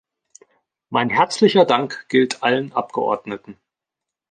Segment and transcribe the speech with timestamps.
[0.89, 3.59] Mein herzlicher Dank gilt allen Abgeordneten.